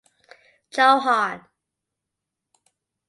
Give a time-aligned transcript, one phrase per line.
[0.71, 1.39] Chauhan.